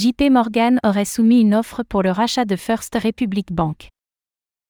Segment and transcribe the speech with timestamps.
[0.00, 3.90] JP Morgan aurait soumis une offre pour le rachat de First Republic Bank.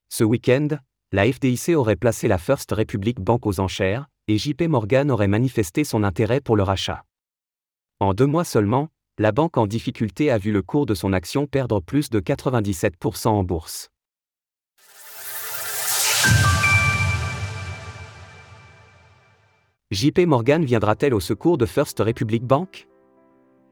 [0.09, 0.67] Ce week-end,
[1.13, 5.85] la FDIC aurait placé la First Republic Bank aux enchères, et JP Morgan aurait manifesté
[5.85, 7.05] son intérêt pour le rachat.
[8.01, 8.89] En deux mois seulement,
[9.19, 13.29] la banque en difficulté a vu le cours de son action perdre plus de 97%
[13.29, 13.89] en bourse.
[19.93, 22.90] JP Morgan viendra-t-elle au secours de First Republic Bank?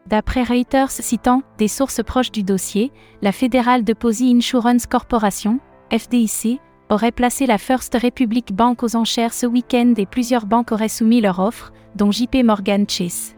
[0.09, 5.61] D'après Reuters citant des sources proches du dossier, la Federal Deposit Insurance Corporation,
[5.93, 10.89] FDIC, aurait placé la First Republic Bank aux enchères ce week-end et plusieurs banques auraient
[10.89, 13.35] soumis leur offre, dont JP Morgan Chase.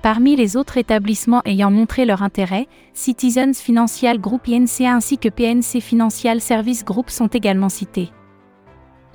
[0.00, 5.82] Parmi les autres établissements ayant montré leur intérêt, Citizens Financial Group INC ainsi que PNC
[5.82, 8.10] Financial Service Group sont également cités.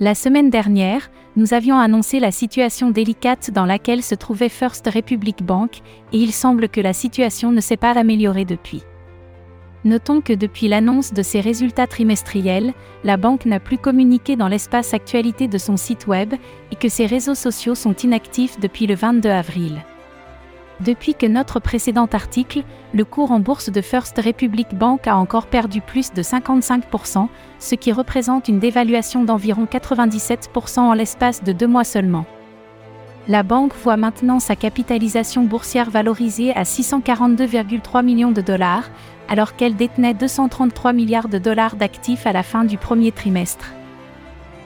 [0.02, 5.44] La semaine dernière, nous avions annoncé la situation délicate dans laquelle se trouvait First Republic
[5.44, 5.82] Bank,
[6.14, 8.82] et il semble que la situation ne s'est pas améliorée depuis.
[9.84, 12.72] Notons que depuis l'annonce de ses résultats trimestriels,
[13.04, 16.32] la banque n'a plus communiqué dans l'espace actualité de son site web
[16.72, 19.84] et que ses réseaux sociaux sont inactifs depuis le 22 avril.
[20.80, 22.62] Depuis que notre précédent article,
[22.94, 27.28] le cours en bourse de First Republic Bank a encore perdu plus de 55%,
[27.58, 32.24] ce qui représente une dévaluation d'environ 97% en l'espace de deux mois seulement.
[33.28, 38.90] La banque voit maintenant sa capitalisation boursière valorisée à 642,3 millions de dollars,
[39.28, 43.66] alors qu'elle détenait 233 milliards de dollars d'actifs à la fin du premier trimestre.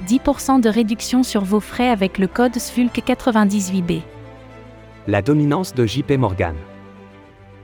[0.06, 4.02] 10% de réduction sur vos frais avec le code SFULC 98B
[5.06, 6.54] la dominance de JP Morgan.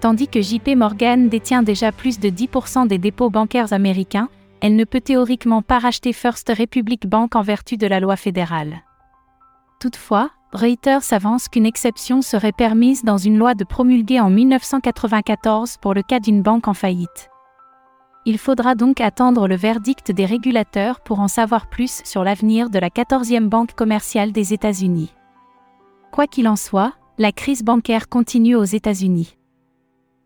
[0.00, 4.28] Tandis que JP Morgan détient déjà plus de 10% des dépôts bancaires américains,
[4.60, 8.82] elle ne peut théoriquement pas racheter First Republic Bank en vertu de la loi fédérale.
[9.80, 15.94] Toutefois, Reuters avance qu'une exception serait permise dans une loi de promulguée en 1994 pour
[15.94, 17.30] le cas d'une banque en faillite.
[18.26, 22.78] Il faudra donc attendre le verdict des régulateurs pour en savoir plus sur l'avenir de
[22.78, 25.14] la 14e banque commerciale des États-Unis.
[26.10, 29.36] Quoi qu'il en soit, la crise bancaire continue aux États-Unis.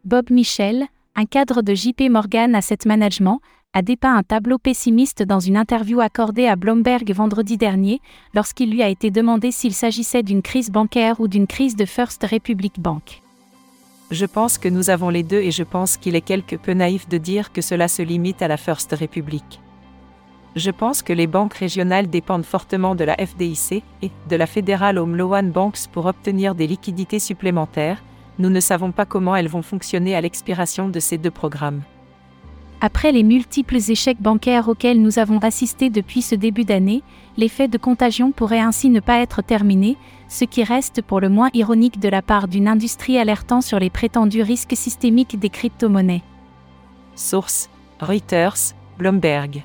[0.05, 0.85] Bob Michel,
[1.17, 3.41] un cadre de JP Morgan Asset Management,
[3.73, 8.01] a dépeint un tableau pessimiste dans une interview accordée à Bloomberg vendredi dernier,
[8.33, 12.25] lorsqu'il lui a été demandé s'il s'agissait d'une crise bancaire ou d'une crise de First
[12.31, 13.23] Republic Bank.
[14.13, 17.09] Je pense que nous avons les deux et je pense qu'il est quelque peu naïf
[17.09, 19.59] de dire que cela se limite à la First Republic.
[20.57, 24.99] Je pense que les banques régionales dépendent fortement de la FDIC et de la Federal
[24.99, 28.03] Home Loan Banks pour obtenir des liquidités supplémentaires.
[28.39, 31.83] Nous ne savons pas comment elles vont fonctionner à l'expiration de ces deux programmes.
[32.81, 37.03] Après les multiples échecs bancaires auxquels nous avons assisté depuis ce début d'année,
[37.37, 39.97] l'effet de contagion pourrait ainsi ne pas être terminé,
[40.29, 43.91] ce qui reste pour le moins ironique de la part d'une industrie alertant sur les
[43.91, 46.23] prétendus risques systémiques des crypto-monnaies.
[47.17, 47.71] Source
[48.01, 49.65] Reuters, Bloomberg.